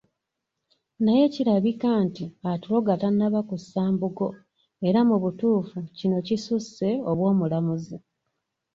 [1.03, 4.27] Naye kirabika nti, atuloga tannaba kussa mbugo,
[4.87, 7.97] era mu butuufu kino kisusse obw’omulamuzi.